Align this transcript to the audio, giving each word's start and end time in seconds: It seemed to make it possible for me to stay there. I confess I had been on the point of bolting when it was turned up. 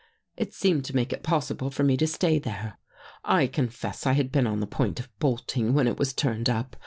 It 0.35 0.51
seemed 0.51 0.83
to 0.85 0.95
make 0.95 1.13
it 1.13 1.21
possible 1.21 1.69
for 1.69 1.83
me 1.83 1.95
to 1.97 2.07
stay 2.07 2.39
there. 2.39 2.79
I 3.23 3.45
confess 3.45 4.07
I 4.07 4.13
had 4.13 4.31
been 4.31 4.47
on 4.47 4.59
the 4.59 4.65
point 4.65 4.99
of 4.99 5.09
bolting 5.19 5.75
when 5.75 5.85
it 5.85 5.99
was 5.99 6.11
turned 6.11 6.49
up. 6.49 6.75